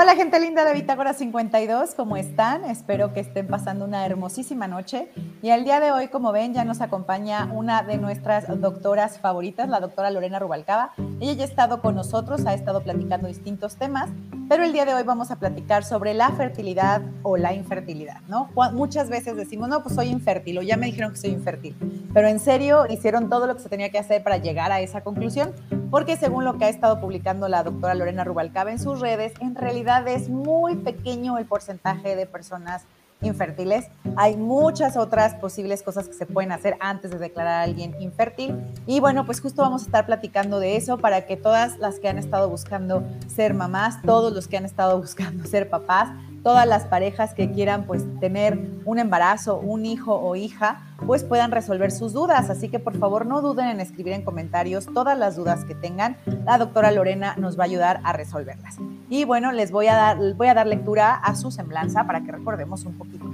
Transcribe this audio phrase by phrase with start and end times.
[0.00, 2.64] Hola gente linda de Bitácora 52, ¿cómo están?
[2.64, 5.10] Espero que estén pasando una hermosísima noche.
[5.42, 9.68] Y el día de hoy, como ven, ya nos acompaña una de nuestras doctoras favoritas,
[9.68, 10.92] la doctora Lorena Rubalcaba.
[11.20, 14.08] Ella ya ha estado con nosotros, ha estado platicando distintos temas,
[14.48, 18.48] pero el día de hoy vamos a platicar sobre la fertilidad o la infertilidad, ¿no?
[18.72, 21.76] Muchas veces decimos, no, pues soy infértil o ya me dijeron que soy infértil,
[22.14, 25.02] pero en serio hicieron todo lo que se tenía que hacer para llegar a esa
[25.02, 25.52] conclusión,
[25.90, 29.54] porque según lo que ha estado publicando la doctora Lorena Rubalcaba en sus redes, en
[29.54, 32.84] realidad es muy pequeño el porcentaje de personas
[33.22, 33.86] infértiles.
[34.16, 38.56] Hay muchas otras posibles cosas que se pueden hacer antes de declarar a alguien infértil.
[38.86, 42.08] Y bueno, pues justo vamos a estar platicando de eso para que todas las que
[42.08, 46.10] han estado buscando ser mamás, todos los que han estado buscando ser papás,
[46.42, 51.50] todas las parejas que quieran pues tener un embarazo, un hijo o hija, pues puedan
[51.50, 52.50] resolver sus dudas.
[52.50, 56.16] Así que por favor no duden en escribir en comentarios todas las dudas que tengan.
[56.44, 58.78] La doctora Lorena nos va a ayudar a resolverlas.
[59.08, 62.32] Y bueno, les voy a dar, voy a dar lectura a su semblanza para que
[62.32, 63.24] recordemos un poquito.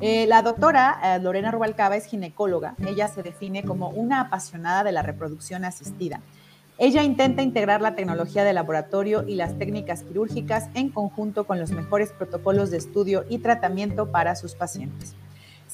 [0.00, 2.74] Eh, la doctora eh, Lorena Rubalcaba es ginecóloga.
[2.86, 6.20] Ella se define como una apasionada de la reproducción asistida
[6.76, 11.70] ella intenta integrar la tecnología de laboratorio y las técnicas quirúrgicas en conjunto con los
[11.70, 15.14] mejores protocolos de estudio y tratamiento para sus pacientes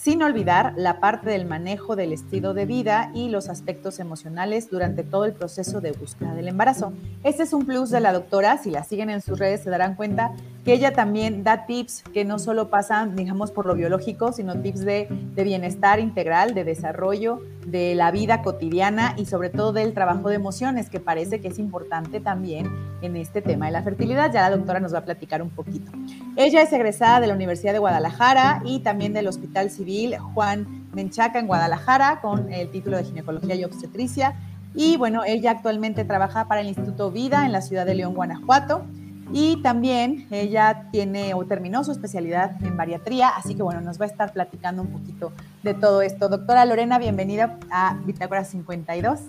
[0.00, 5.02] sin olvidar la parte del manejo del estilo de vida y los aspectos emocionales durante
[5.02, 6.94] todo el proceso de búsqueda del embarazo.
[7.22, 9.96] Este es un plus de la doctora, si la siguen en sus redes se darán
[9.96, 10.32] cuenta
[10.64, 14.80] que ella también da tips que no solo pasan, digamos, por lo biológico, sino tips
[14.80, 20.34] de, bienestar integral, de desarrollo, de la vida cotidiana y sobre todo del trabajo de
[20.34, 24.32] emociones, que parece que es importante también en este tema de la fertilidad.
[24.32, 25.90] Ya la doctora nos va a platicar un poquito.
[26.36, 31.38] Ella es egresada de la Universidad de Guadalajara y también del Hospital Civil Juan Menchaca
[31.38, 34.34] en Guadalajara con el título de Ginecología y Obstetricia.
[34.74, 38.84] Y bueno, ella actualmente trabaja para el Instituto Vida en la ciudad de León, Guanajuato.
[39.32, 44.06] Y también ella tiene o terminó su especialidad en bariatría, así que bueno, nos va
[44.06, 45.32] a estar platicando un poquito
[45.62, 46.28] de todo esto.
[46.28, 49.20] Doctora Lorena, bienvenida a Bitácora 52.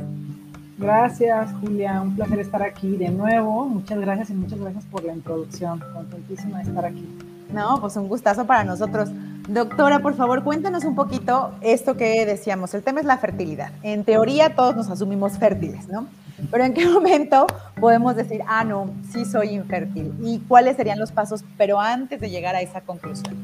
[0.80, 2.02] Gracias, Julia.
[2.02, 3.66] Un placer estar aquí de nuevo.
[3.66, 5.80] Muchas gracias y muchas gracias por la introducción.
[5.94, 7.08] Contentísima de estar aquí.
[7.54, 9.10] No, pues un gustazo para nosotros.
[9.48, 12.74] Doctora, por favor, cuéntanos un poquito esto que decíamos.
[12.74, 13.72] El tema es la fertilidad.
[13.84, 16.08] En teoría todos nos asumimos fértiles, ¿no?
[16.50, 17.48] Pero ¿en qué momento
[17.80, 20.14] podemos decir, ah, no, sí soy infértil?
[20.22, 23.36] ¿Y cuáles serían los pasos, pero antes de llegar a esa conclusión?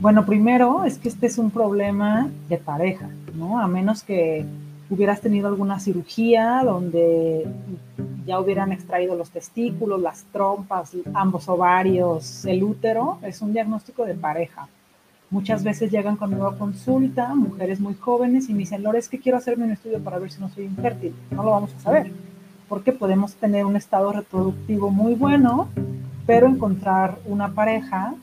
[0.00, 3.60] Bueno, primero es que este es un problema de pareja, ¿no?
[3.60, 4.44] A menos que
[4.90, 7.46] hubieras tenido alguna cirugía donde
[8.26, 14.14] ya hubieran extraído los testículos, las trompas, ambos ovarios, el útero, es un diagnóstico de
[14.14, 14.68] pareja.
[15.32, 19.18] Muchas veces llegan conmigo a consulta mujeres muy jóvenes y me dicen, Lore, es que
[19.18, 21.14] quiero hacerme un estudio para ver si no soy infértil.
[21.30, 22.12] No lo vamos a saber,
[22.68, 25.68] porque podemos tener un estado reproductivo muy bueno,
[26.26, 28.14] pero encontrar una pareja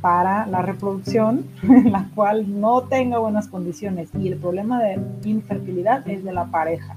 [0.00, 4.08] para la reproducción en la cual no tenga buenas condiciones.
[4.18, 6.96] Y el problema de infertilidad es de la pareja.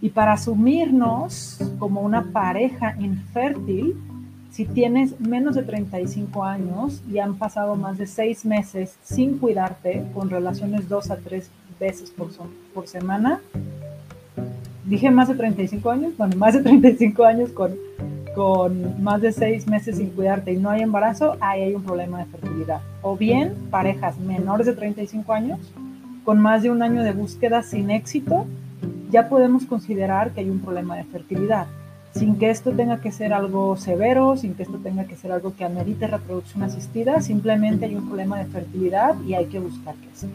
[0.00, 3.96] Y para asumirnos como una pareja infértil,
[4.52, 10.04] si tienes menos de 35 años y han pasado más de seis meses sin cuidarte,
[10.12, 12.28] con relaciones dos a tres veces por,
[12.74, 13.40] por semana,
[14.84, 17.74] dije más de 35 años, bueno, más de 35 años con,
[18.34, 22.18] con más de seis meses sin cuidarte y no hay embarazo, ahí hay un problema
[22.18, 22.82] de fertilidad.
[23.00, 25.60] O bien parejas menores de 35 años
[26.24, 28.44] con más de un año de búsqueda sin éxito,
[29.10, 31.66] ya podemos considerar que hay un problema de fertilidad
[32.14, 35.54] sin que esto tenga que ser algo severo, sin que esto tenga que ser algo
[35.56, 40.08] que amerite reproducción asistida, simplemente hay un problema de fertilidad y hay que buscar qué
[40.10, 40.30] hacer.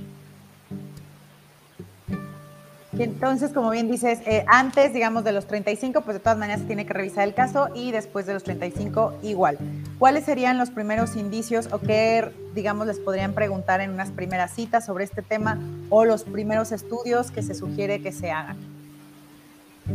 [2.99, 6.65] entonces, como bien dices, eh, antes, digamos, de los 35, pues de todas maneras se
[6.65, 9.59] tiene que revisar el caso y después de los 35 igual.
[9.99, 14.83] ¿Cuáles serían los primeros indicios o qué, digamos, les podrían preguntar en unas primeras citas
[14.83, 15.59] sobre este tema
[15.89, 18.76] o los primeros estudios que se sugiere que se hagan?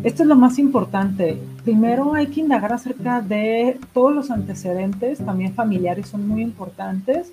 [0.05, 1.39] Esto es lo más importante.
[1.63, 7.33] Primero hay que indagar acerca de todos los antecedentes, también familiares son muy importantes.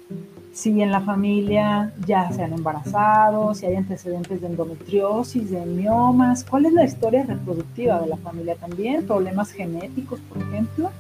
[0.53, 6.43] Si en la familia ya se han embarazado, si hay antecedentes de endometriosis, de miomas,
[6.43, 10.91] cuál es la historia reproductiva de la familia también, problemas genéticos, por ejemplo,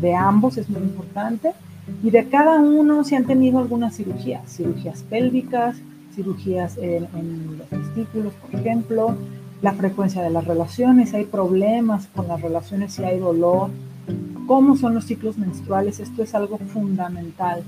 [0.00, 1.52] de ambos es muy importante.
[2.02, 5.76] Y de cada uno si han tenido algunas cirugías, cirugías pélvicas,
[6.14, 9.14] cirugías en, en los testículos, por ejemplo,
[9.62, 13.70] la frecuencia de las relaciones, si hay problemas con las relaciones, si hay dolor,
[14.46, 17.62] cómo son los ciclos menstruales, esto es algo fundamental.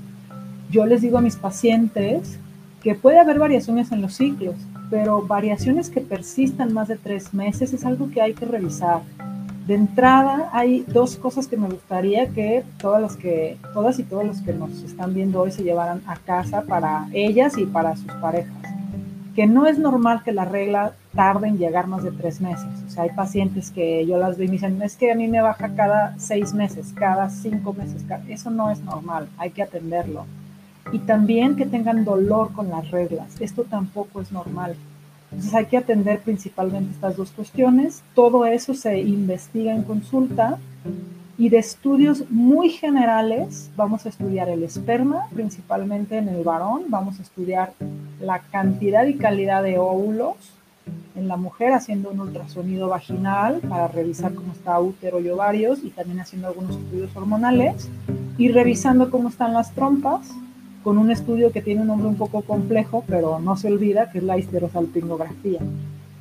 [0.69, 2.39] Yo les digo a mis pacientes
[2.81, 4.55] que puede haber variaciones en los ciclos,
[4.89, 9.01] pero variaciones que persistan más de tres meses es algo que hay que revisar.
[9.67, 14.25] De entrada, hay dos cosas que me gustaría que todas las que todas y todos
[14.25, 18.11] los que nos están viendo hoy se llevaran a casa para ellas y para sus
[18.21, 18.55] parejas.
[19.35, 22.69] Que no es normal que la regla tarde en llegar más de tres meses.
[22.85, 25.27] O sea, hay pacientes que yo las veo y me dicen, es que a mí
[25.27, 28.05] me baja cada seis meses, cada cinco meses.
[28.29, 30.25] Eso no es normal, hay que atenderlo.
[30.91, 33.41] Y también que tengan dolor con las reglas.
[33.41, 34.75] Esto tampoco es normal.
[35.31, 38.03] Entonces hay que atender principalmente estas dos cuestiones.
[38.13, 40.59] Todo eso se investiga en consulta
[41.39, 47.19] y de estudios muy generales vamos a estudiar el esperma, principalmente en el varón, vamos
[47.19, 47.73] a estudiar
[48.21, 50.56] la cantidad y calidad de óvulos
[51.17, 55.89] en la mujer haciendo un ultrasonido vaginal para revisar cómo está útero y ovarios y
[55.89, 57.89] también haciendo algunos estudios hormonales
[58.37, 60.29] y revisando cómo están las trompas
[60.83, 64.19] con un estudio que tiene un nombre un poco complejo, pero no se olvida, que
[64.19, 65.59] es la histerosalpingografía.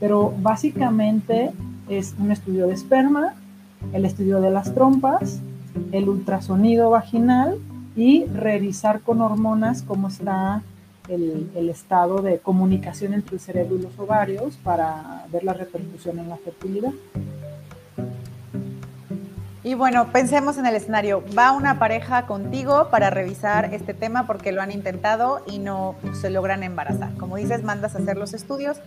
[0.01, 1.53] Pero básicamente
[1.89, 3.35] es un estudio de esperma,
[3.93, 5.41] el estudio de las trompas,
[5.93, 7.59] el ultrasonido vaginal
[7.95, 10.63] y revisar con hormonas cómo está
[11.09, 16.29] el, estado de comunicación entre el cerebro y los ovarios para ver la repercusión en
[16.29, 16.93] la fertilidad.
[19.63, 21.25] Y bueno, pensemos en el escenario.
[21.37, 26.31] Va una pareja contigo para revisar este tema porque lo han intentado y no se
[26.31, 27.13] logran embarazar.
[27.17, 28.79] Como dices, mandas a hacer los estudios.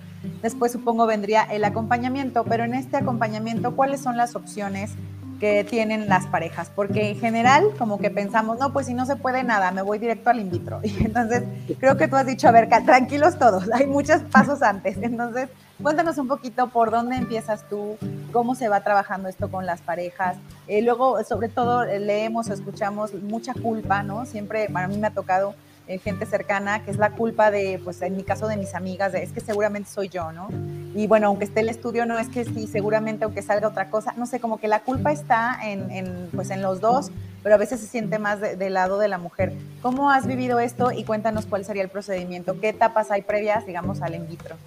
[0.41, 4.91] Después supongo vendría el acompañamiento, pero en este acompañamiento, ¿cuáles son las opciones
[5.39, 6.71] que tienen las parejas?
[6.75, 9.99] Porque en general, como que pensamos, no, pues si no se puede nada, me voy
[9.99, 10.81] directo al in vitro.
[10.83, 11.43] Y entonces,
[11.79, 14.97] creo que tú has dicho, a ver, tranquilos todos, hay muchos pasos antes.
[15.01, 15.49] Entonces,
[15.81, 17.97] Cuéntanos un poquito por dónde empiezas tú,
[18.33, 20.35] cómo se va trabajando esto con las parejas.
[20.67, 24.25] Eh, luego, sobre todo, leemos o escuchamos mucha culpa, ¿no?
[24.25, 25.55] Siempre, para mí me ha tocado
[25.89, 29.13] eh, gente cercana, que es la culpa de, pues en mi caso de mis amigas,
[29.15, 30.47] es que seguramente soy yo, ¿no?
[30.93, 34.13] Y bueno, aunque esté el estudio, no es que sí, seguramente aunque salga otra cosa,
[34.15, 37.57] no sé, como que la culpa está en, en pues en los dos, pero a
[37.57, 39.51] veces se siente más del lado de la mujer.
[39.81, 42.59] ¿Cómo has vivido esto y cuéntanos cuál sería el procedimiento?
[42.59, 44.57] ¿Qué etapas hay previas, digamos, al in vitro?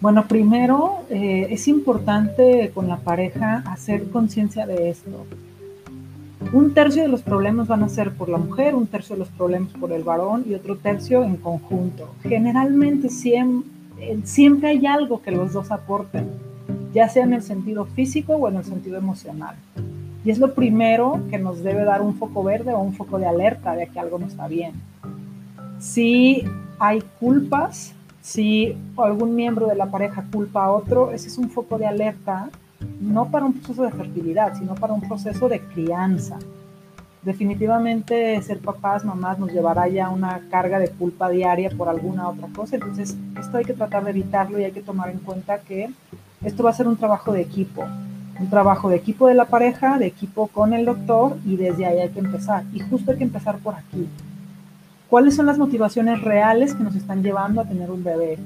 [0.00, 5.26] Bueno, primero eh, es importante con la pareja hacer conciencia de esto.
[6.52, 9.28] Un tercio de los problemas van a ser por la mujer, un tercio de los
[9.28, 12.14] problemas por el varón y otro tercio en conjunto.
[12.22, 13.68] Generalmente siempre,
[14.24, 16.28] siempre hay algo que los dos aporten,
[16.94, 19.56] ya sea en el sentido físico o en el sentido emocional.
[20.24, 23.26] Y es lo primero que nos debe dar un foco verde o un foco de
[23.26, 24.72] alerta de que algo no está bien.
[25.80, 26.44] Si
[26.78, 31.78] hay culpas, si algún miembro de la pareja culpa a otro, ese es un foco
[31.78, 32.50] de alerta,
[33.00, 36.38] no para un proceso de fertilidad, sino para un proceso de crianza.
[37.22, 42.48] Definitivamente ser papás, mamás nos llevará ya una carga de culpa diaria por alguna otra
[42.54, 45.90] cosa, entonces esto hay que tratar de evitarlo y hay que tomar en cuenta que
[46.42, 47.84] esto va a ser un trabajo de equipo,
[48.38, 51.98] un trabajo de equipo de la pareja, de equipo con el doctor y desde ahí
[51.98, 52.62] hay que empezar.
[52.72, 54.08] Y justo hay que empezar por aquí,
[55.08, 58.38] ¿Cuáles son las motivaciones reales que nos están llevando a tener un bebé?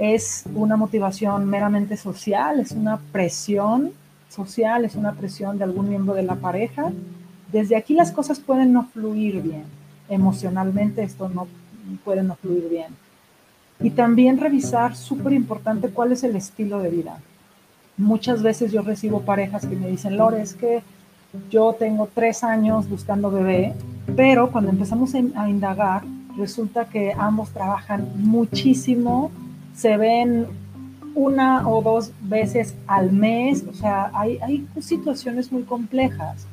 [0.00, 2.58] ¿Es una motivación meramente social?
[2.58, 3.92] ¿Es una presión
[4.30, 4.86] social?
[4.86, 6.90] ¿Es una presión de algún miembro de la pareja?
[7.52, 9.64] Desde aquí las cosas pueden no fluir bien.
[10.08, 11.46] Emocionalmente esto no
[12.02, 12.96] puede no fluir bien.
[13.78, 17.18] Y también revisar, súper importante, cuál es el estilo de vida.
[17.98, 20.82] Muchas veces yo recibo parejas que me dicen, Lore, es que
[21.50, 23.74] yo tengo tres años buscando bebé,
[24.16, 26.04] pero cuando empezamos a indagar,
[26.38, 29.30] resulta que ambos trabajan muchísimo,
[29.74, 30.46] se ven
[31.14, 36.46] una o dos veces al mes, o sea, hay, hay situaciones muy complejas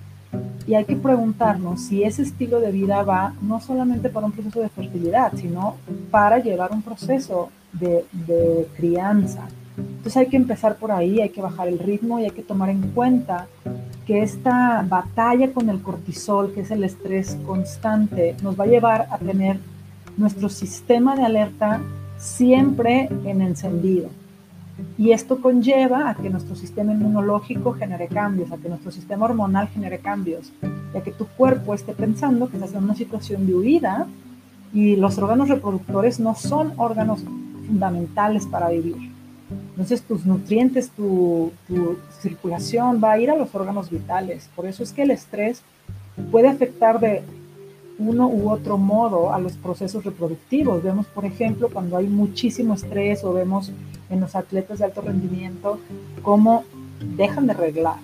[0.66, 4.62] y hay que preguntarnos si ese estilo de vida va no solamente para un proceso
[4.62, 5.76] de fertilidad, sino
[6.12, 9.48] para llevar un proceso de, de crianza.
[9.78, 12.70] Entonces hay que empezar por ahí, hay que bajar el ritmo y hay que tomar
[12.70, 13.48] en cuenta
[14.06, 19.08] que esta batalla con el cortisol, que es el estrés constante, nos va a llevar
[19.12, 19.60] a tener
[20.18, 21.82] nuestro sistema de alerta
[22.18, 24.10] siempre en encendido.
[24.98, 29.68] Y esto conlleva a que nuestro sistema inmunológico genere cambios, a que nuestro sistema hormonal
[29.70, 30.52] genere cambios,
[30.94, 34.08] y a que tu cuerpo esté pensando que estás en una situación de huida
[34.74, 37.24] y los órganos reproductores no son órganos
[37.66, 39.12] fundamentales para vivir.
[39.72, 41.52] Entonces tus nutrientes, tu,
[42.20, 44.50] circulación va a ir a los órganos vitales.
[44.56, 45.62] Por eso es que el estrés
[46.32, 47.24] puede afectar de
[48.00, 50.84] uno u otro modo a los procesos reproductivos.
[50.84, 53.72] Vemos, por ejemplo, cuando hay muchísimo estrés o vemos
[54.10, 55.80] en los atletas de alto rendimiento
[56.22, 56.64] cómo
[57.16, 57.98] dejan de reglar,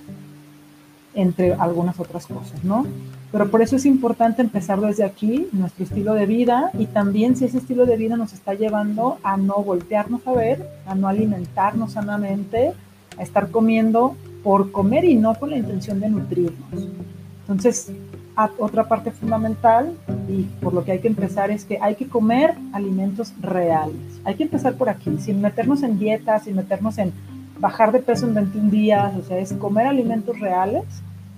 [1.13, 2.85] entre algunas otras cosas, ¿no?
[3.31, 7.45] Pero por eso es importante empezar desde aquí, nuestro estilo de vida, y también si
[7.45, 11.93] ese estilo de vida nos está llevando a no voltearnos a ver, a no alimentarnos
[11.93, 12.73] sanamente,
[13.17, 16.87] a estar comiendo por comer y no con la intención de nutrirnos.
[17.41, 17.91] Entonces,
[18.57, 19.93] otra parte fundamental
[20.27, 23.95] y por lo que hay que empezar es que hay que comer alimentos reales.
[24.23, 27.13] Hay que empezar por aquí, sin meternos en dietas, sin meternos en
[27.59, 30.83] bajar de peso en 21 días, o sea, es comer alimentos reales,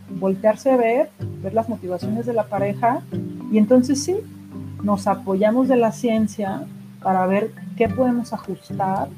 [0.09, 1.09] voltearse a ver,
[1.43, 3.01] ver las motivaciones de la pareja
[3.51, 4.15] y entonces sí,
[4.81, 6.63] nos apoyamos de la ciencia
[7.01, 9.09] para ver qué podemos ajustar,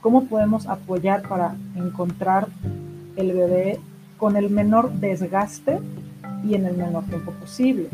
[0.00, 2.48] cómo podemos apoyar para encontrar
[3.16, 3.80] el bebé
[4.16, 5.80] con el menor desgaste
[6.44, 7.88] y en el menor tiempo posible,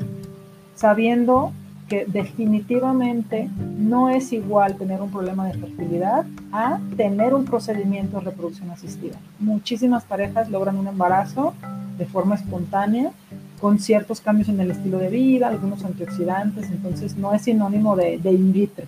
[0.74, 1.52] sabiendo
[1.88, 8.24] que definitivamente no es igual tener un problema de fertilidad a tener un procedimiento de
[8.24, 9.16] reproducción asistida.
[9.38, 11.54] Muchísimas parejas logran un embarazo
[11.98, 13.10] de forma espontánea
[13.60, 18.18] con ciertos cambios en el estilo de vida, algunos antioxidantes, entonces no es sinónimo de,
[18.18, 18.86] de in vitro.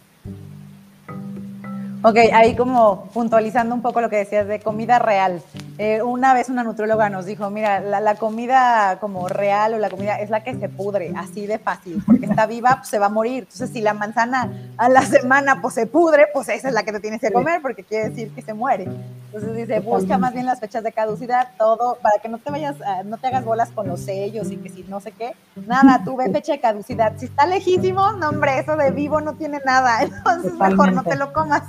[2.02, 5.42] Ok, ahí como puntualizando un poco lo que decías de comida real.
[5.78, 10.18] Eh, una vez una nutrióloga nos dijo, mira, la, comida como real o la comida
[10.18, 13.11] es la que se pudre, así de fácil, porque está viva, pues se va a
[13.11, 13.40] morir.
[13.40, 16.92] Entonces, si la manzana a la semana pues se pudre, pues esa es la que
[16.92, 18.85] te tienes que comer, porque quiere decir que se muere.
[19.26, 22.76] Entonces dice, busca más bien las fechas de caducidad, todo, para que no te vayas,
[23.04, 25.35] no te hagas bolas con los sellos y que si no sé qué.
[25.66, 27.12] Nada, tú ve fecha de caducidad.
[27.18, 30.02] Si está lejísimo, no hombre, eso de vivo no tiene nada.
[30.02, 31.64] Entonces mejor no te lo comas.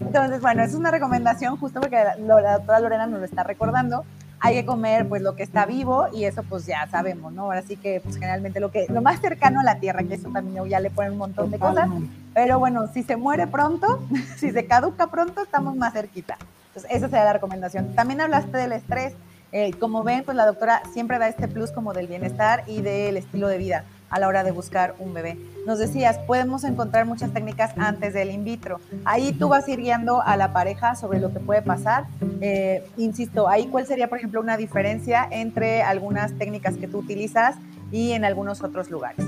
[0.00, 4.04] Entonces, bueno, es una recomendación justo porque la, doctora Lorena nos lo está recordando.
[4.38, 7.44] Hay que comer pues lo que está vivo y eso pues ya sabemos, ¿no?
[7.44, 10.28] Ahora sí que pues generalmente lo que lo más cercano a la tierra, que eso
[10.28, 11.88] también ya le ponen un montón de cosas.
[12.34, 16.36] Pero bueno, si se muere pronto, si se caduca pronto, estamos más cerquita.
[16.68, 17.94] Entonces, esa sería la recomendación.
[17.94, 19.14] También hablaste del estrés.
[19.52, 23.16] Eh, como ven, pues la doctora siempre da este plus como del bienestar y del
[23.16, 25.36] estilo de vida a la hora de buscar un bebé.
[25.66, 28.80] Nos decías, podemos encontrar muchas técnicas antes del in vitro.
[29.04, 32.06] Ahí tú vas a ir guiando a la pareja sobre lo que puede pasar.
[32.40, 37.56] Eh, insisto, ahí cuál sería, por ejemplo, una diferencia entre algunas técnicas que tú utilizas
[37.90, 39.24] y en algunos otros lugares.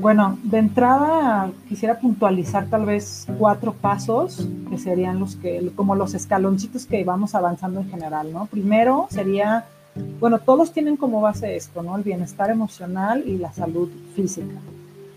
[0.00, 6.14] Bueno, de entrada quisiera puntualizar tal vez cuatro pasos que serían los que, como los
[6.14, 8.46] escaloncitos que vamos avanzando en general, ¿no?
[8.46, 11.96] Primero sería bueno, todos tienen como base esto, ¿no?
[11.96, 14.54] El bienestar emocional y la salud física.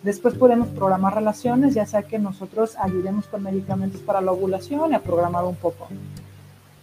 [0.01, 4.95] Después podemos programar relaciones, ya sea que nosotros ayudemos con medicamentos para la ovulación y
[4.95, 5.87] a programar un poco.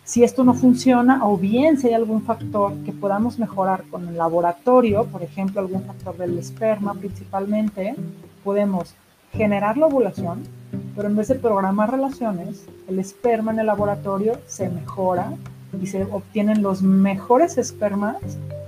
[0.05, 4.17] Si esto no funciona, o bien si hay algún factor que podamos mejorar con el
[4.17, 7.95] laboratorio, por ejemplo, algún factor del esperma principalmente,
[8.43, 8.95] podemos
[9.33, 10.43] generar la ovulación,
[10.97, 15.33] pero en vez de programar relaciones, el esperma en el laboratorio se mejora
[15.81, 18.17] y se obtienen los mejores espermas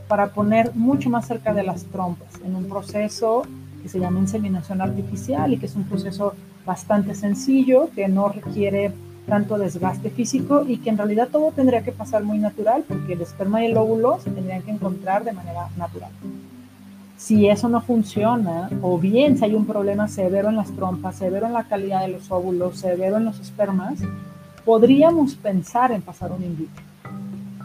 [0.09, 3.45] para poner mucho más cerca de las trompas en un proceso
[3.83, 8.93] que se llama inseminación artificial y que es un proceso bastante sencillo que no requiere
[9.27, 13.23] tanto desgaste físico y que en realidad todo tendría que pasar muy natural porque el
[13.23, 16.11] esperma y el óvulo se tendrían que encontrar de manera natural.
[17.17, 21.47] Si eso no funciona, o bien si hay un problema severo en las trompas, severo
[21.47, 24.01] en la calidad de los óvulos, severo en los espermas,
[24.65, 26.92] podríamos pensar en pasar un in vitro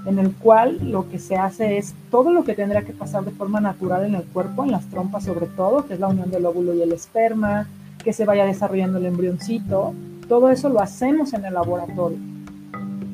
[0.05, 3.31] en el cual lo que se hace es todo lo que tendría que pasar de
[3.31, 6.45] forma natural en el cuerpo, en las trompas sobre todo, que es la unión del
[6.45, 7.67] óvulo y el esperma,
[8.03, 9.93] que se vaya desarrollando el embrioncito,
[10.27, 12.17] todo eso lo hacemos en el laboratorio.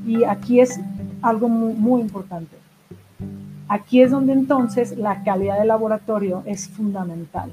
[0.05, 0.79] Y aquí es
[1.21, 2.55] algo muy, muy importante.
[3.67, 7.51] Aquí es donde entonces la calidad del laboratorio es fundamental.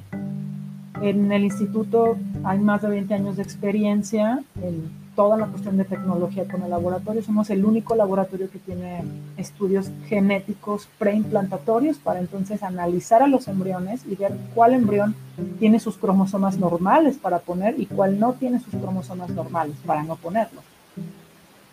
[1.01, 5.85] En el instituto hay más de 20 años de experiencia en toda la cuestión de
[5.85, 7.23] tecnología con el laboratorio.
[7.23, 9.05] Somos el único laboratorio que tiene
[9.37, 15.15] estudios genéticos preimplantatorios para entonces analizar a los embriones y ver cuál embrión
[15.59, 20.17] tiene sus cromosomas normales para poner y cuál no tiene sus cromosomas normales para no
[20.17, 20.63] ponerlo.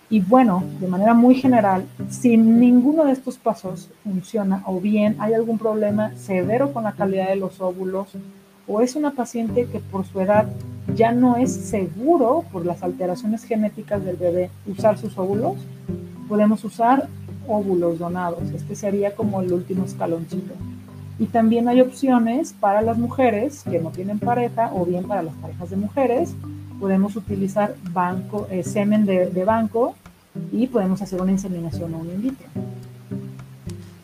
[0.09, 5.33] Y bueno, de manera muy general, si ninguno de estos pasos funciona o bien hay
[5.33, 8.09] algún problema severo con la calidad de los óvulos
[8.67, 10.47] o es una paciente que por su edad
[10.95, 15.55] ya no es seguro por las alteraciones genéticas del bebé usar sus óvulos,
[16.27, 17.07] podemos usar
[17.47, 18.43] óvulos donados.
[18.53, 20.53] Este sería como el último escaloncito.
[21.19, 25.33] Y también hay opciones para las mujeres que no tienen pareja o bien para las
[25.35, 26.35] parejas de mujeres.
[26.79, 29.95] Podemos utilizar banco, eh, semen de, de, banco
[30.51, 32.47] y podemos hacer una inseminación o un in vitro.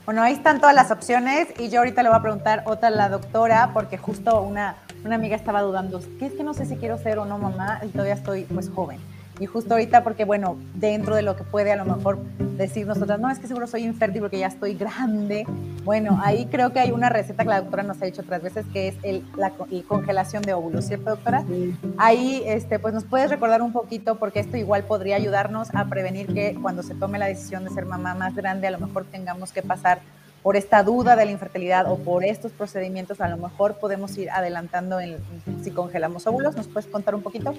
[0.05, 2.91] Bueno, ahí están todas las opciones y yo ahorita le voy a preguntar otra a
[2.91, 6.75] la doctora porque justo una, una amiga estaba dudando, ¿qué es que no sé si
[6.75, 7.79] quiero ser o no mamá?
[7.83, 8.99] Y todavía estoy pues joven.
[9.39, 12.19] Y justo ahorita, porque bueno, dentro de lo que puede a lo mejor
[12.57, 15.45] decir nosotras, no, es que seguro soy infértil porque ya estoy grande.
[15.83, 18.65] Bueno, ahí creo que hay una receta que la doctora nos ha dicho otras veces,
[18.71, 19.51] que es el, la,
[19.87, 21.43] congelación de óvulos, ¿cierto, doctora?
[21.97, 26.31] Ahí, este, pues nos puedes recordar un poquito, porque esto igual podría ayudarnos a prevenir
[26.31, 29.51] que cuando se tome la decisión de ser mamá más grande, a lo mejor tengamos
[29.51, 29.99] que pasar
[30.43, 34.29] por esta duda de la infertilidad o por estos procedimientos, a lo mejor podemos ir
[34.29, 35.17] adelantando en,
[35.63, 36.55] si congelamos óvulos.
[36.55, 37.53] ¿Nos puedes contar un poquito?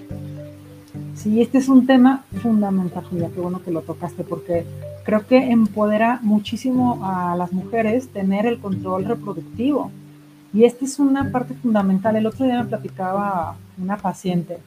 [1.15, 4.65] Sí, este es un tema fundamental, Julia, qué bueno que lo tocaste, porque
[5.05, 9.91] creo que empodera muchísimo a las mujeres tener el control reproductivo.
[10.53, 12.15] Y esta es una parte fundamental.
[12.15, 14.59] El otro día me platicaba una paciente.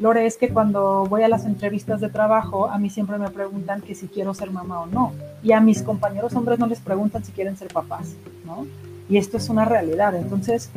[0.00, 3.80] Lore, es que cuando voy a las entrevistas de trabajo, a mí siempre me preguntan
[3.80, 5.12] que si quiero ser mamá o no.
[5.42, 8.14] Y a mis compañeros hombres no les preguntan si quieren ser papás,
[8.44, 8.66] ¿no?
[9.08, 10.14] Y esto es una realidad.
[10.14, 10.70] Entonces,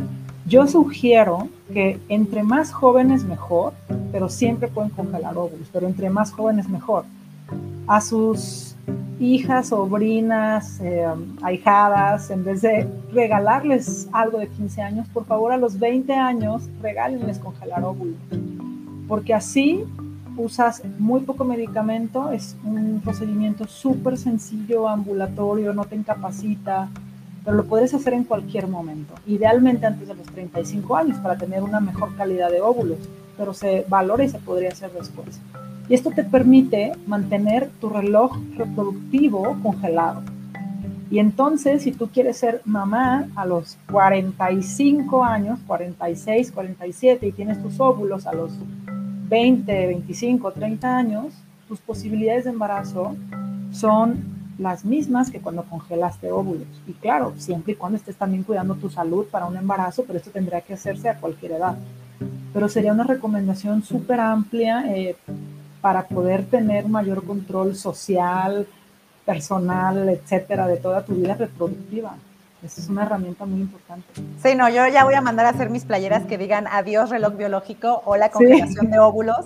[0.46, 3.74] yo sugiero que entre más jóvenes mejor,
[4.12, 7.06] pero siempre pueden congelar óvulos, pero entre más jóvenes mejor.
[7.88, 8.76] A sus
[9.20, 11.06] hijas, sobrinas, eh,
[11.42, 16.64] ahijadas, en vez de regalarles algo de 15 años, por favor a los 20 años
[16.82, 18.18] regálenles congelar óvulos.
[19.08, 19.86] Porque así
[20.38, 26.90] usas muy poco medicamento, es un procedimiento súper sencillo, ambulatorio, no te incapacita,
[27.44, 31.64] pero lo puedes hacer en cualquier momento, idealmente antes de los 35 años para tener
[31.64, 33.00] una mejor calidad de óvulos,
[33.38, 35.40] pero se valora y se podría hacer después.
[35.90, 40.22] Y esto te permite mantener tu reloj reproductivo congelado.
[41.10, 47.62] Y entonces, si tú quieres ser mamá a los 45 años, 46, 47, y tienes
[47.62, 48.54] tus óvulos a los
[49.28, 51.34] 20, 25, 30 años,
[51.68, 53.18] tus posibilidades de embarazo
[53.72, 54.31] son
[54.62, 56.68] las mismas que cuando congelaste óvulos.
[56.88, 60.30] Y claro, siempre y cuando estés también cuidando tu salud para un embarazo, pero esto
[60.30, 61.76] tendría que hacerse a cualquier edad.
[62.54, 65.16] Pero sería una recomendación súper amplia eh,
[65.82, 68.68] para poder tener mayor control social,
[69.26, 72.16] personal, etcétera, de toda tu vida reproductiva.
[72.64, 74.06] Esa es una herramienta muy importante.
[74.44, 77.36] Sí, no, yo ya voy a mandar a hacer mis playeras que digan adiós reloj
[77.36, 79.44] biológico o la congelación de óvulos,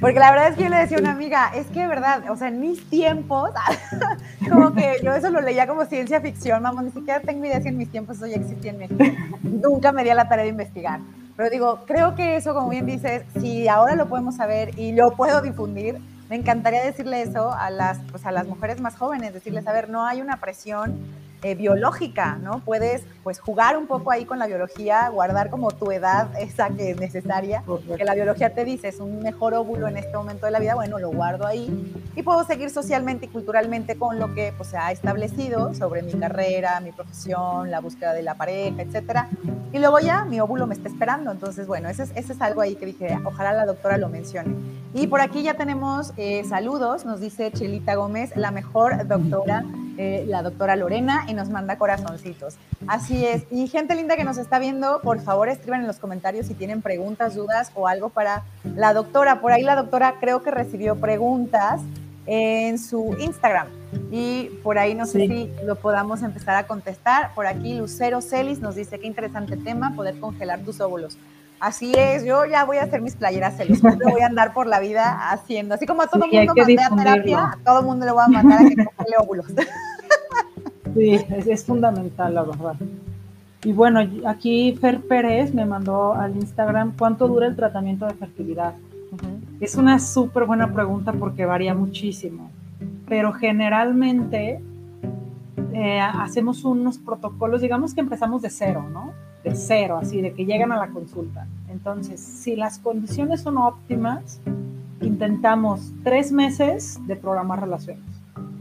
[0.00, 2.36] porque la verdad es que yo le decía a una amiga, es que verdad, o
[2.36, 3.50] sea, en mis tiempos,
[4.50, 7.68] como que yo eso lo leía como ciencia ficción, vamos, ni siquiera tengo idea si
[7.68, 9.04] en mis tiempos eso ya existía en México.
[9.42, 11.00] Nunca me di a la tarea de investigar.
[11.36, 15.10] Pero digo, creo que eso, como bien dices, si ahora lo podemos saber y lo
[15.16, 15.98] puedo difundir,
[16.30, 19.90] me encantaría decirle eso a las, pues a las mujeres más jóvenes, decirles, a ver,
[19.90, 20.96] no hay una presión
[21.44, 22.60] eh, biológica, ¿no?
[22.60, 26.92] Puedes pues jugar un poco ahí con la biología, guardar como tu edad esa que
[26.92, 27.62] es necesaria,
[27.98, 30.74] que la biología te dice es un mejor óvulo en este momento de la vida,
[30.74, 31.68] bueno, lo guardo ahí
[32.16, 36.14] y puedo seguir socialmente y culturalmente con lo que pues, se ha establecido sobre mi
[36.14, 39.28] carrera, mi profesión, la búsqueda de la pareja, etcétera.
[39.74, 42.60] Y luego ya mi óvulo me está esperando, entonces bueno, ese es, ese es algo
[42.60, 44.54] ahí que dije, ojalá la doctora lo mencione.
[44.94, 49.64] Y por aquí ya tenemos eh, saludos, nos dice Chelita Gómez, la mejor doctora
[49.96, 52.56] eh, la doctora Lorena y nos manda corazoncitos.
[52.88, 53.44] Así es.
[53.52, 56.82] Y gente linda que nos está viendo, por favor escriban en los comentarios si tienen
[56.82, 59.40] preguntas, dudas o algo para la doctora.
[59.40, 61.80] Por ahí la doctora creo que recibió preguntas
[62.26, 63.68] en su Instagram.
[64.10, 67.34] Y por ahí no sé si lo podamos empezar a contestar.
[67.34, 71.18] Por aquí Lucero Celis nos dice qué interesante tema, poder congelar tus óvulos.
[71.60, 74.80] Así es, yo ya voy a hacer mis playeras celos, voy a andar por la
[74.80, 78.04] vida haciendo, así como a todo el mundo mandé a terapia, a todo el mundo
[78.04, 79.46] le voy a mandar a que congele óvulos.
[80.94, 82.76] Sí, es, fundamental, la verdad.
[83.64, 88.74] Y bueno, aquí Fer Pérez me mandó al Instagram cuánto dura el tratamiento de fertilidad.
[89.64, 92.50] Es una súper buena pregunta porque varía muchísimo,
[93.08, 94.60] pero generalmente
[95.72, 99.12] eh, hacemos unos protocolos, digamos que empezamos de cero, ¿no?
[99.42, 101.46] De cero, así, de que llegan a la consulta.
[101.70, 104.38] Entonces, si las condiciones son óptimas,
[105.00, 108.04] intentamos tres meses de programar relaciones.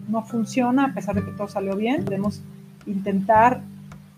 [0.08, 2.42] No funciona, a pesar de que todo salió bien, podemos
[2.86, 3.60] intentar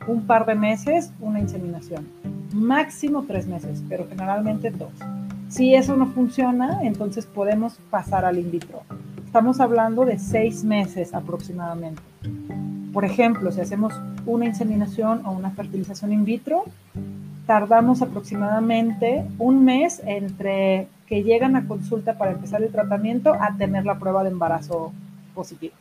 [0.07, 2.07] un par de meses una inseminación.
[2.53, 4.93] Máximo tres meses, pero generalmente dos.
[5.55, 8.81] Si eso no funciona, entonces podemos pasar al in vitro.
[9.25, 12.01] Estamos hablando de seis meses aproximadamente.
[12.91, 13.93] Por ejemplo, si hacemos
[14.25, 16.65] una inseminación o una fertilización in vitro,
[17.47, 23.85] tardamos aproximadamente un mes entre que llegan a consulta para empezar el tratamiento a tener
[23.85, 24.91] la prueba de embarazo
[25.33, 25.75] positiva.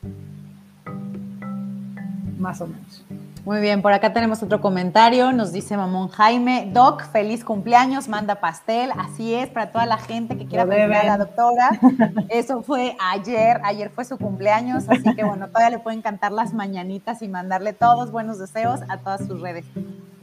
[2.39, 3.05] Más o menos.
[3.45, 5.31] Muy bien, por acá tenemos otro comentario.
[5.33, 8.91] Nos dice Mamón Jaime, Doc, feliz cumpleaños, manda pastel.
[8.97, 11.69] Así es, para toda la gente que quiera felicitar a la doctora.
[12.31, 16.55] Eso fue ayer, ayer fue su cumpleaños, así que bueno, todavía le pueden cantar las
[16.55, 19.67] mañanitas y mandarle todos buenos deseos a todas sus redes.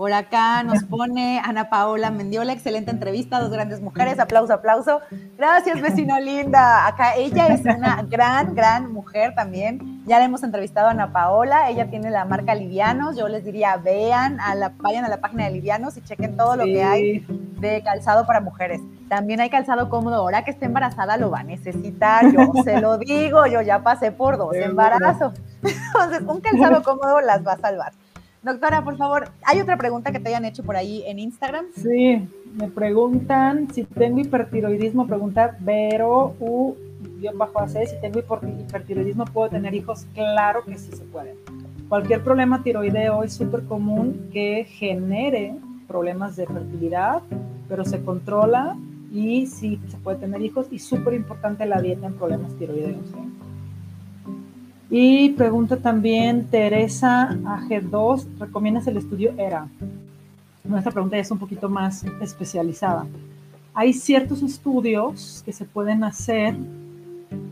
[0.01, 4.99] Por acá nos pone Ana Paola Mendiola, excelente entrevista, dos grandes mujeres, aplauso, aplauso.
[5.37, 6.87] Gracias, vecino linda.
[6.87, 10.01] Acá ella es una gran, gran mujer también.
[10.07, 13.15] Ya le hemos entrevistado a Ana Paola, ella tiene la marca Livianos.
[13.15, 16.55] Yo les diría, vean, a la, vayan a la página de Livianos y chequen todo
[16.55, 17.23] lo que hay
[17.59, 18.81] de calzado para mujeres.
[19.07, 20.15] También hay calzado cómodo.
[20.15, 22.25] Ahora que esté embarazada lo va a necesitar.
[22.33, 25.33] Yo se lo digo, yo ya pasé por dos embarazos.
[25.61, 27.93] Entonces, un calzado cómodo las va a salvar.
[28.43, 31.65] Doctora, por favor, ¿hay otra pregunta que te hayan hecho por ahí en Instagram?
[31.75, 36.75] Sí, me preguntan si tengo hipertiroidismo, pregunta Vero U
[37.35, 40.07] bajo AC, si tengo hipertiroidismo, ¿puedo tener hijos?
[40.15, 41.35] Claro que sí se puede.
[41.87, 45.55] Cualquier problema tiroideo es súper común que genere
[45.87, 47.21] problemas de fertilidad,
[47.69, 48.75] pero se controla
[49.11, 53.05] y sí se puede tener hijos y súper importante la dieta en problemas tiroideos.
[53.11, 53.40] ¿eh?
[54.93, 59.69] Y pregunta también Teresa AG2, ¿recomiendas el estudio ERA?
[60.65, 63.07] Nuestra pregunta es un poquito más especializada.
[63.73, 66.55] Hay ciertos estudios que se pueden hacer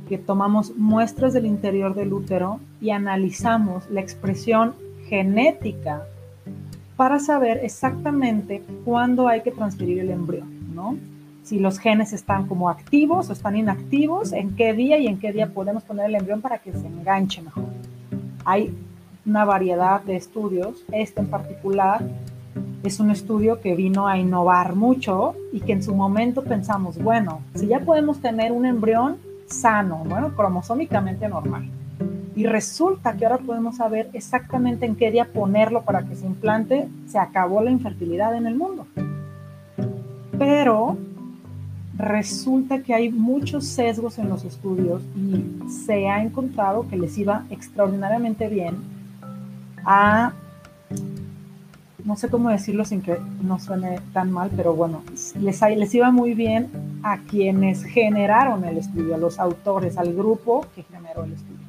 [0.10, 4.73] que tomamos muestras del interior del útero y analizamos la expresión
[5.08, 6.04] genética
[6.97, 10.97] para saber exactamente cuándo hay que transferir el embrión, ¿no?
[11.50, 15.34] Si los genes están como activos o están inactivos, en qué día y en qué
[15.34, 17.64] día podemos poner el embrión para que se enganche mejor.
[18.46, 18.72] Hay
[19.26, 22.04] una variedad de estudios, este en particular
[22.84, 27.42] es un estudio que vino a innovar mucho y que en su momento pensamos, bueno,
[27.56, 31.68] si ya podemos tener un embrión sano, bueno, cromosómicamente normal,
[32.36, 36.88] y resulta que ahora podemos saber exactamente en qué día ponerlo para que se implante,
[37.08, 38.86] se acabó la infertilidad en el mundo.
[40.38, 40.96] Pero
[42.00, 47.44] resulta que hay muchos sesgos en los estudios y se ha encontrado que les iba
[47.50, 48.78] extraordinariamente bien
[49.86, 50.32] a,
[52.06, 55.04] no sé cómo decirlo sin que no suene tan mal, pero bueno,
[55.42, 56.70] les, les iba muy bien
[57.04, 61.60] a quienes generaron el estudio, a los autores, al grupo que generó el estudio.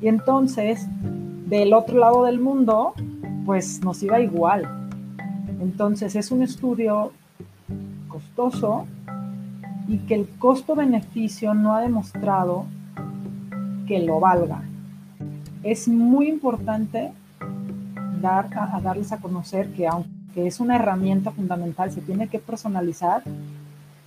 [0.00, 0.88] Y entonces,
[1.46, 2.94] del otro lado del mundo,
[3.46, 4.90] pues nos iba igual.
[5.60, 7.12] Entonces, es un estudio
[8.08, 8.86] costoso,
[9.88, 12.66] y que el costo-beneficio no ha demostrado
[13.86, 14.62] que lo valga.
[15.62, 17.12] Es muy importante
[18.20, 23.22] dar a, darles a conocer que aunque es una herramienta fundamental, se tiene que personalizar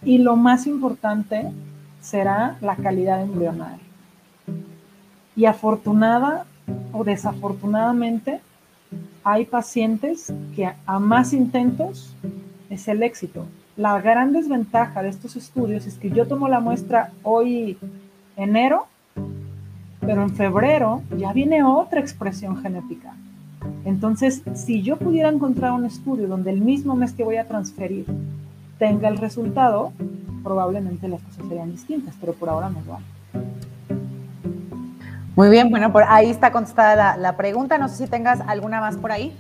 [0.04, 1.52] y lo más importante
[2.02, 3.80] será la calidad embrionaria.
[5.36, 6.46] Y afortunada
[6.94, 8.40] o desafortunadamente,
[9.24, 12.16] hay pacientes que a más intentos
[12.70, 13.46] es el éxito.
[13.78, 17.78] La gran desventaja de estos estudios es que yo tomo la muestra hoy
[18.38, 18.88] enero,
[20.00, 23.14] pero en febrero ya viene otra expresión genética.
[23.84, 28.06] Entonces, si yo pudiera encontrar un estudio donde el mismo mes que voy a transferir
[28.80, 29.92] tenga el resultado,
[30.42, 33.00] probablemente las cosas serían distintas, pero por ahora no va.
[35.36, 37.78] Muy bien, bueno, por ahí está contestada la, la pregunta.
[37.78, 39.34] No sé si tengas alguna más por ahí.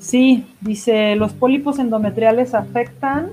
[0.00, 3.28] Sí, dice, los pólipos endometriales afectan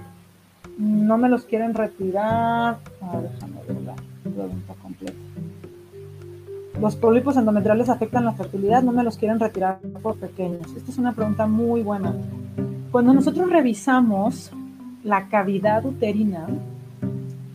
[0.82, 2.80] no me los quieren retirar.
[3.00, 5.14] déjame ver la pregunta completa.
[6.80, 10.74] Los pólipos endometriales afectan la fertilidad, no me los quieren retirar por pequeños.
[10.76, 12.16] Esta es una pregunta muy buena.
[12.92, 14.52] Cuando nosotros revisamos
[15.04, 16.48] la cavidad uterina,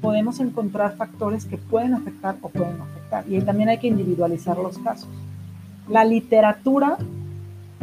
[0.00, 3.24] podemos encontrar factores que pueden afectar o pueden afectar.
[3.28, 5.08] Y también hay que individualizar los casos.
[5.88, 6.96] La literatura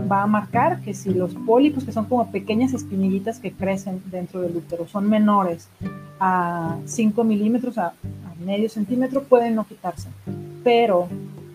[0.10, 4.42] va a marcar que si los pólipos, que son como pequeñas espinillitas que crecen dentro
[4.42, 5.68] del útero, son menores
[6.20, 7.94] a 5 milímetros, a,
[8.44, 10.10] medio centímetro, pueden no quitarse.
[10.64, 11.08] Pero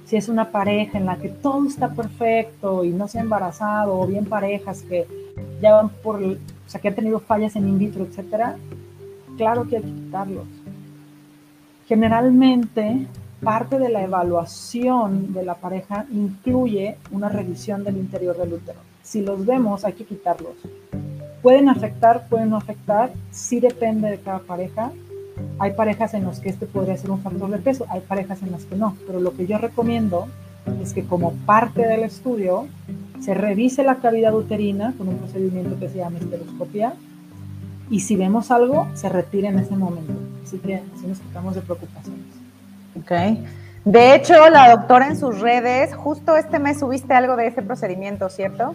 [0.06, 3.98] si es una pareja en la que todo está perfecto y no se ha embarazado,
[3.98, 5.06] o bien parejas que
[5.61, 8.56] ya van por, o sea, que han tenido fallas en in vitro, etcétera,
[9.37, 10.46] claro que hay que quitarlos.
[11.87, 13.06] Generalmente
[13.42, 18.81] parte de la evaluación de la pareja incluye una revisión del interior del útero.
[19.03, 20.55] Si los vemos, hay que quitarlos.
[21.42, 24.90] Pueden afectar, pueden no afectar, sí depende de cada pareja.
[25.61, 28.51] Hay parejas en las que este podría ser un factor de peso, hay parejas en
[28.51, 30.27] las que no, pero lo que yo recomiendo
[30.83, 32.66] es que como parte del estudio
[33.20, 36.94] se revise la cavidad uterina con un procedimiento que se llama esteroscopia
[37.88, 40.12] y si vemos algo, se retire en ese momento.
[40.44, 42.38] Así que así nos quitamos de preocupaciones.
[42.96, 43.12] Ok.
[43.85, 48.29] De hecho, la doctora en sus redes, justo este mes subiste algo de ese procedimiento,
[48.29, 48.74] ¿cierto?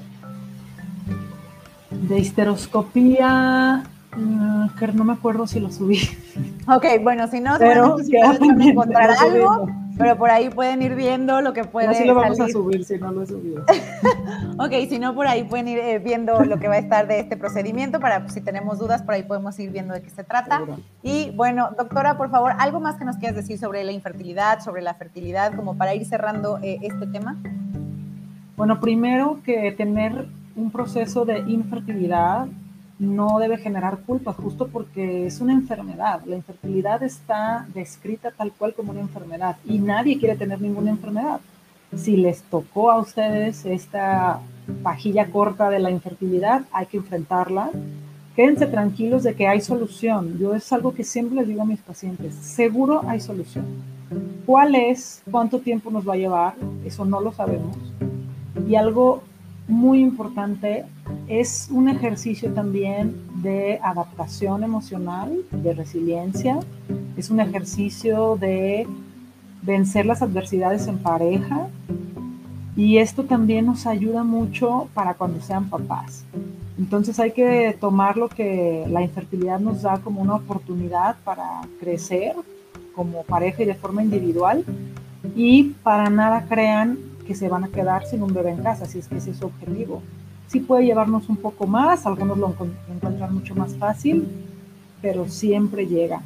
[1.92, 3.84] De histeroscopía,
[4.16, 6.00] mm, que no me acuerdo si lo subí.
[6.68, 11.54] Ok, bueno, si no, pero si encontrar algo, pero por ahí pueden ir viendo lo
[11.54, 13.64] que puede Así lo vamos a subir si no lo he subido.
[14.58, 17.20] ok, si no, por ahí pueden ir eh, viendo lo que va a estar de
[17.20, 20.24] este procedimiento para pues, si tenemos dudas, por ahí podemos ir viendo de qué se
[20.24, 20.64] trata.
[21.02, 24.82] Y bueno, doctora, por favor, ¿algo más que nos quieras decir sobre la infertilidad, sobre
[24.82, 27.38] la fertilidad, como para ir cerrando eh, este tema?
[28.56, 32.48] Bueno, primero que tener un proceso de infertilidad
[33.04, 36.22] no debe generar culpa, justo porque es una enfermedad.
[36.26, 41.40] La infertilidad está descrita tal cual como una enfermedad y nadie quiere tener ninguna enfermedad.
[41.96, 44.40] Si les tocó a ustedes esta
[44.82, 47.70] pajilla corta de la infertilidad, hay que enfrentarla.
[48.36, 50.40] Quédense tranquilos de que hay solución.
[50.40, 53.66] Yo es algo que siempre les digo a mis pacientes, seguro hay solución.
[54.46, 55.22] ¿Cuál es?
[55.30, 56.56] ¿Cuánto tiempo nos va a llevar?
[56.84, 57.78] Eso no lo sabemos.
[58.68, 59.22] Y algo
[59.68, 60.86] muy importante,
[61.28, 66.60] es un ejercicio también de adaptación emocional, de resiliencia,
[67.18, 68.88] es un ejercicio de
[69.62, 71.68] vencer las adversidades en pareja
[72.76, 76.26] y esto también nos ayuda mucho para cuando sean papás.
[76.78, 82.36] Entonces hay que tomar lo que la infertilidad nos da como una oportunidad para crecer
[82.96, 84.66] como pareja y de forma individual
[85.36, 89.00] y para nada crean que se van a quedar sin un bebé en casa, si
[89.00, 90.02] es que ese es su objetivo.
[90.54, 92.54] Sí puede llevarnos un poco más, algunos lo
[92.94, 94.28] encuentran mucho más fácil,
[95.02, 96.22] pero siempre llega.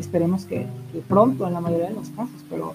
[0.00, 0.66] Esperemos que,
[1.06, 2.74] pronto en la mayoría de los casos, pero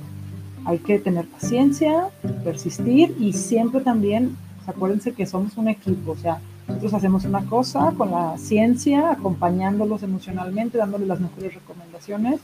[0.63, 2.07] hay que tener paciencia,
[2.45, 7.45] persistir y siempre también, pues, acuérdense que somos un equipo, o sea, nosotros hacemos una
[7.45, 12.39] cosa con la ciencia, acompañándolos emocionalmente, dándoles las mejores recomendaciones,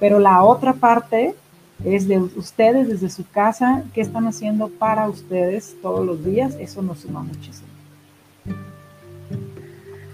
[0.00, 1.34] pero la otra parte
[1.84, 6.80] es de ustedes desde su casa, qué están haciendo para ustedes todos los días, eso
[6.80, 7.71] nos suma muchísimo.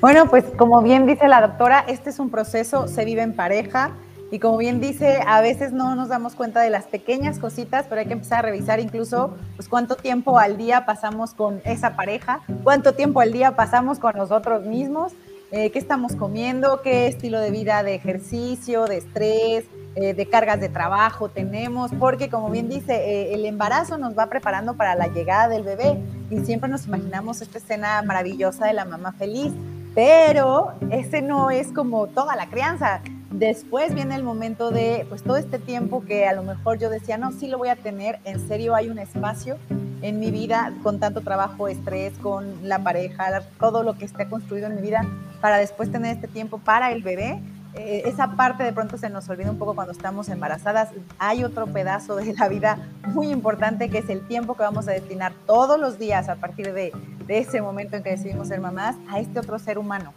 [0.00, 3.92] Bueno, pues como bien dice la doctora, este es un proceso, se vive en pareja.
[4.30, 8.02] Y como bien dice, a veces no nos damos cuenta de las pequeñas cositas, pero
[8.02, 12.42] hay que empezar a revisar incluso pues, cuánto tiempo al día pasamos con esa pareja,
[12.62, 15.14] cuánto tiempo al día pasamos con nosotros mismos,
[15.50, 19.64] eh, qué estamos comiendo, qué estilo de vida de ejercicio, de estrés,
[20.00, 24.26] eh, de cargas de trabajo tenemos, porque como bien dice, eh, el embarazo nos va
[24.26, 25.98] preparando para la llegada del bebé
[26.30, 29.52] y siempre nos imaginamos esta escena maravillosa de la mamá feliz,
[29.96, 33.00] pero ese no es como toda la crianza.
[33.32, 37.18] Después viene el momento de, pues todo este tiempo que a lo mejor yo decía,
[37.18, 39.56] no, sí lo voy a tener, en serio hay un espacio
[40.02, 44.68] en mi vida con tanto trabajo, estrés, con la pareja, todo lo que esté construido
[44.68, 45.04] en mi vida,
[45.40, 47.42] para después tener este tiempo para el bebé
[47.74, 50.90] eh, esa parte de pronto se nos olvida un poco cuando estamos embarazadas.
[51.18, 52.78] Hay otro pedazo de la vida
[53.09, 56.72] muy importante que es el tiempo que vamos a destinar todos los días a partir
[56.72, 56.92] de,
[57.26, 60.12] de ese momento en que decidimos ser mamás a este otro ser humano.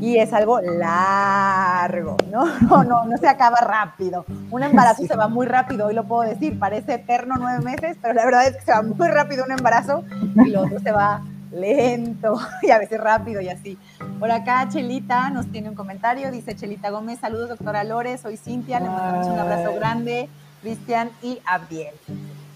[0.00, 2.46] Y es algo largo, ¿no?
[2.68, 4.26] No, no, no se acaba rápido.
[4.50, 8.14] Un embarazo se va muy rápido, hoy lo puedo decir, parece eterno nueve meses, pero
[8.14, 10.04] la verdad es que se va muy rápido un embarazo
[10.44, 13.78] y lo otro se va lento y a veces rápido y así.
[14.18, 18.80] Por acá Chelita nos tiene un comentario, dice Chelita Gómez, saludos doctora Lores, soy Cintia,
[18.80, 20.28] le mandamos un abrazo grande,
[20.62, 21.94] Cristian y Abdiel.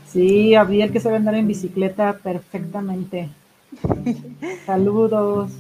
[0.09, 3.31] Sí, Abdiel que sabe andar en bicicleta perfectamente.
[4.67, 5.53] saludos.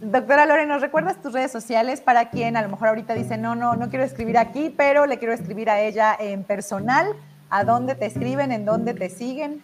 [0.00, 3.54] Doctora Lore, ¿nos recuerdas tus redes sociales para quien a lo mejor ahorita dice, no,
[3.54, 7.06] no, no quiero escribir aquí, pero le quiero escribir a ella en personal?
[7.50, 8.52] ¿A dónde te escriben?
[8.52, 9.62] ¿En dónde te siguen?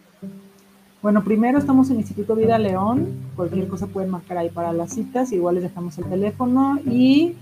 [1.03, 3.09] Bueno, primero estamos en Instituto Vida León.
[3.35, 5.33] Cualquier cosa pueden marcar ahí para las citas.
[5.33, 7.35] Igual les dejamos el teléfono y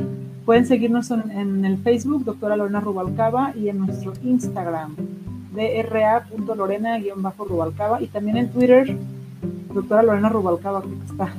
[0.46, 4.96] pueden seguirnos en, el Facebook, doctora Lorena Rubalcaba, y en nuestro Instagram,
[5.52, 8.96] dra.lorena-rubalcaba, y también en Twitter,
[9.74, 11.30] doctora Lorena Rubalcaba, que está.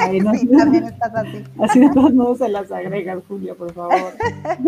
[0.00, 1.44] Ahí no, sí, también estás así.
[1.60, 4.12] Así de todos modos se las agrega, Julia, por favor.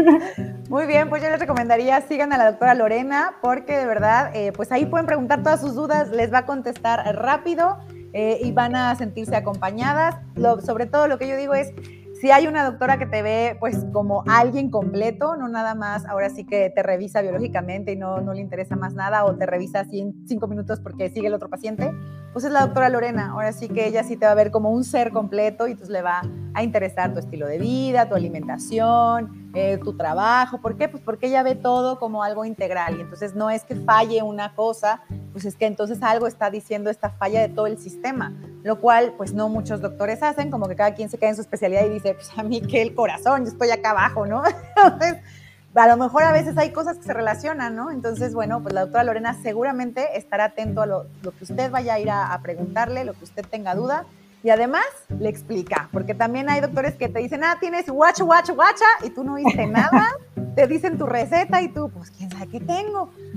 [0.68, 4.52] Muy bien, pues yo les recomendaría sigan a la doctora Lorena porque de verdad, eh,
[4.52, 7.78] pues ahí pueden preguntar todas sus dudas, les va a contestar rápido
[8.12, 10.16] eh, y van a sentirse acompañadas.
[10.64, 11.72] sobre todo lo que yo digo es,
[12.20, 16.30] si hay una doctora que te ve pues como alguien completo, no nada más, ahora
[16.30, 19.80] sí que te revisa biológicamente y no, no le interesa más nada o te revisa
[19.80, 21.92] así en cinco minutos porque sigue el otro paciente,
[22.36, 23.30] pues es la doctora Lorena.
[23.30, 25.90] Ahora sí que ella sí te va a ver como un ser completo y entonces
[25.90, 26.20] le va
[26.52, 30.60] a interesar tu estilo de vida, tu alimentación, eh, tu trabajo.
[30.60, 30.86] ¿Por qué?
[30.86, 34.54] Pues porque ella ve todo como algo integral y entonces no es que falle una
[34.54, 35.00] cosa,
[35.32, 39.14] pues es que entonces algo está diciendo esta falla de todo el sistema, lo cual
[39.16, 41.88] pues no muchos doctores hacen, como que cada quien se cae en su especialidad y
[41.88, 44.42] dice, pues a mí que el corazón, yo estoy acá abajo, ¿no?
[45.82, 47.90] a lo mejor a veces hay cosas que se relacionan, ¿no?
[47.90, 51.98] Entonces, bueno, pues la doctora Lorena seguramente estará atento a lo, que usted vaya a
[51.98, 54.06] ir a, preguntarle, lo que usted tenga duda.
[54.42, 54.86] Y además
[55.18, 59.10] le explica, porque también hay doctores que te dicen, ah, tienes guacho, guacho, guacha, y
[59.10, 60.08] tú no viste nada,
[60.54, 63.10] te dicen tu receta y tú, pues quién sabe qué tengo.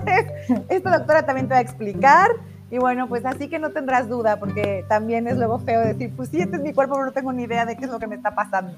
[0.00, 2.30] Entonces, esta doctora también te va a explicar.
[2.70, 6.28] Y bueno, pues así que no tendrás duda, porque también es luego feo decir, pues
[6.28, 8.06] sí, este es mi cuerpo, pero no tengo ni idea de qué es lo que
[8.06, 8.76] me está pasando.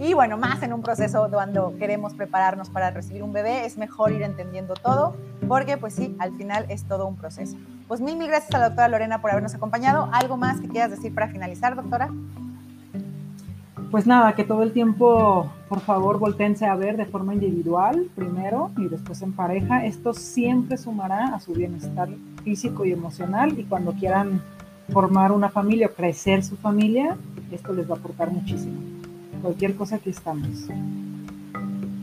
[0.00, 4.12] Y bueno, más en un proceso cuando queremos prepararnos para recibir un bebé, es mejor
[4.12, 5.16] ir entendiendo todo,
[5.48, 7.56] porque pues sí, al final es todo un proceso.
[7.88, 10.08] Pues mil, mil gracias a la doctora Lorena por habernos acompañado.
[10.12, 12.10] ¿Algo más que quieras decir para finalizar, doctora?
[13.90, 18.70] Pues nada, que todo el tiempo, por favor, voltense a ver de forma individual primero
[18.76, 19.84] y después en pareja.
[19.84, 22.08] Esto siempre sumará a su bienestar
[22.44, 24.42] físico y emocional y cuando quieran
[24.92, 27.16] formar una familia o crecer su familia,
[27.50, 28.97] esto les va a aportar muchísimo
[29.38, 30.68] cualquier cosa aquí estamos.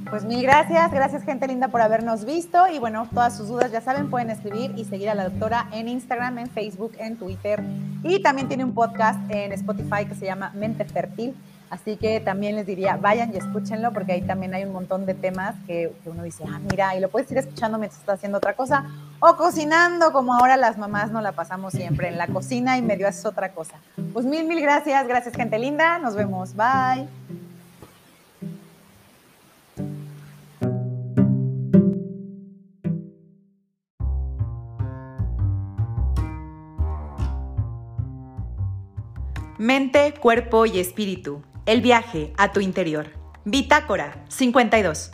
[0.09, 3.81] Pues mil gracias, gracias gente linda por habernos visto y bueno, todas sus dudas ya
[3.81, 7.63] saben, pueden escribir y seguir a la doctora en Instagram, en Facebook, en Twitter
[8.03, 11.33] y también tiene un podcast en Spotify que se llama Mente Fértil.
[11.69, 15.13] Así que también les diría, vayan y escúchenlo porque ahí también hay un montón de
[15.13, 18.53] temas que, uno dice, ah, mira, y lo puedes ir escuchando mientras estás haciendo otra
[18.53, 18.85] cosa
[19.19, 23.07] o cocinando, como ahora las mamás no la pasamos siempre en la cocina y medio
[23.07, 23.77] haces otra cosa.
[24.13, 27.07] Pues mil, mil gracias, gracias gente linda, nos vemos, bye.
[39.57, 41.41] Mente, cuerpo y espíritu.
[41.65, 43.07] El viaje a tu interior.
[43.43, 45.09] Bitácora 52.